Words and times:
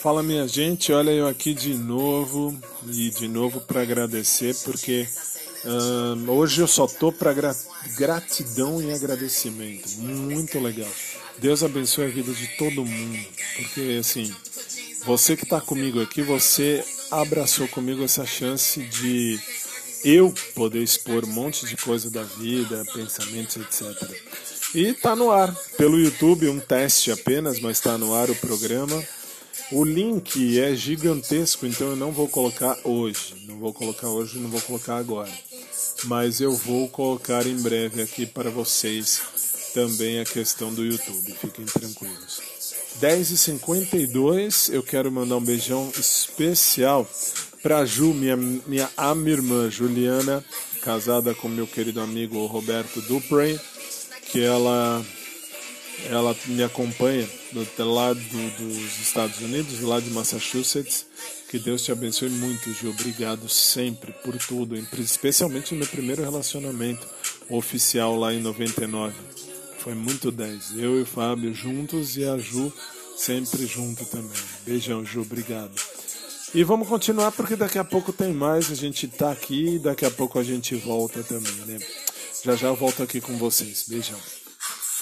Fala 0.00 0.22
minha 0.22 0.46
gente, 0.46 0.92
olha 0.92 1.10
eu 1.10 1.26
aqui 1.26 1.52
de 1.52 1.74
novo 1.74 2.56
e 2.86 3.10
de 3.10 3.26
novo 3.26 3.60
para 3.60 3.82
agradecer 3.82 4.54
porque 4.64 5.08
uh, 5.64 6.30
hoje 6.30 6.60
eu 6.60 6.68
só 6.68 6.86
tô 6.86 7.10
para 7.10 7.32
gra 7.32 7.56
gratidão 7.96 8.80
e 8.80 8.92
agradecimento. 8.92 9.88
Muito 9.98 10.60
legal. 10.60 10.88
Deus 11.38 11.62
abençoe 11.62 12.04
a 12.04 12.08
vida 12.08 12.32
de 12.32 12.46
todo 12.56 12.84
mundo, 12.84 13.26
porque 13.56 13.98
assim, 14.00 14.32
você 15.04 15.36
que 15.36 15.44
está 15.44 15.60
comigo 15.60 16.00
aqui, 16.00 16.22
você 16.22 16.84
abraçou 17.10 17.68
comigo 17.68 18.02
essa 18.02 18.24
chance 18.24 18.80
de 18.80 19.38
eu 20.04 20.32
poder 20.54 20.82
expor 20.82 21.24
um 21.24 21.32
monte 21.32 21.66
de 21.66 21.76
coisa 21.76 22.10
da 22.10 22.22
vida, 22.22 22.84
pensamentos, 22.94 23.56
etc. 23.56 24.08
E 24.76 24.92
tá 24.92 25.16
no 25.16 25.30
ar, 25.30 25.56
pelo 25.78 25.98
YouTube, 25.98 26.50
um 26.50 26.60
teste 26.60 27.10
apenas, 27.10 27.58
mas 27.60 27.78
está 27.78 27.96
no 27.96 28.14
ar 28.14 28.28
o 28.28 28.34
programa. 28.34 29.02
O 29.72 29.82
link 29.82 30.60
é 30.60 30.76
gigantesco, 30.76 31.64
então 31.64 31.86
eu 31.86 31.96
não 31.96 32.12
vou 32.12 32.28
colocar 32.28 32.76
hoje. 32.84 33.46
Não 33.48 33.56
vou 33.56 33.72
colocar 33.72 34.08
hoje, 34.08 34.38
não 34.38 34.50
vou 34.50 34.60
colocar 34.60 34.98
agora. 34.98 35.32
Mas 36.04 36.42
eu 36.42 36.52
vou 36.52 36.90
colocar 36.90 37.46
em 37.46 37.56
breve 37.56 38.02
aqui 38.02 38.26
para 38.26 38.50
vocês 38.50 39.22
também 39.72 40.20
a 40.20 40.26
questão 40.26 40.70
do 40.74 40.84
YouTube. 40.84 41.32
Fiquem 41.40 41.64
tranquilos. 41.64 42.42
10h52, 43.00 44.74
eu 44.74 44.82
quero 44.82 45.10
mandar 45.10 45.38
um 45.38 45.44
beijão 45.44 45.90
especial 45.98 47.08
para 47.62 47.86
Ju, 47.86 48.12
minha, 48.12 48.36
minha 48.36 48.90
irmã 49.26 49.70
Juliana, 49.70 50.44
casada 50.82 51.34
com 51.34 51.48
meu 51.48 51.66
querido 51.66 52.02
amigo 52.02 52.44
Roberto 52.44 53.00
Duprey, 53.00 53.58
que 54.36 54.44
ela 54.44 55.02
ela 56.10 56.36
me 56.44 56.62
acompanha 56.62 57.26
do 57.52 57.84
lado 57.90 58.20
dos 58.58 59.00
Estados 59.00 59.40
Unidos, 59.40 59.80
lá 59.80 59.98
de 59.98 60.10
Massachusetts. 60.10 61.06
Que 61.48 61.58
Deus 61.58 61.82
te 61.82 61.90
abençoe 61.90 62.28
muito, 62.28 62.70
Gil. 62.74 62.90
Obrigado 62.90 63.48
sempre 63.48 64.12
por 64.12 64.36
tudo, 64.36 64.76
especialmente 64.98 65.72
no 65.72 65.78
meu 65.78 65.88
primeiro 65.88 66.22
relacionamento 66.22 67.06
oficial 67.48 68.14
lá 68.14 68.34
em 68.34 68.40
99. 68.40 69.14
Foi 69.78 69.94
muito 69.94 70.30
10. 70.30 70.72
Eu 70.76 70.98
e 70.98 71.02
o 71.02 71.06
Fábio 71.06 71.54
juntos 71.54 72.18
e 72.18 72.24
a 72.26 72.36
Ju 72.36 72.70
sempre 73.16 73.64
junto 73.66 74.04
também. 74.04 74.42
Beijão, 74.66 75.02
Ju. 75.02 75.22
Obrigado. 75.22 75.72
E 76.54 76.62
vamos 76.62 76.88
continuar 76.88 77.32
porque 77.32 77.56
daqui 77.56 77.78
a 77.78 77.84
pouco 77.84 78.12
tem 78.12 78.34
mais. 78.34 78.70
A 78.70 78.74
gente 78.74 79.08
tá 79.08 79.32
aqui 79.32 79.76
e 79.76 79.78
daqui 79.78 80.04
a 80.04 80.10
pouco 80.10 80.38
a 80.38 80.42
gente 80.42 80.74
volta 80.74 81.22
também, 81.22 81.54
né? 81.66 81.78
Já 82.46 82.54
já 82.54 82.68
eu 82.68 82.76
volto 82.76 83.02
aqui 83.02 83.20
com 83.20 83.36
vocês. 83.36 83.86
Beijão. 83.88 84.20